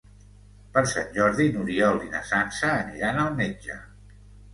Per 0.77 0.81
Sant 0.93 1.11
Jordi 1.17 1.45
n'Oriol 1.57 2.01
i 2.05 2.09
na 2.13 2.21
Sança 2.29 2.71
aniran 2.79 3.21
al 3.25 3.31
metge. 3.43 3.77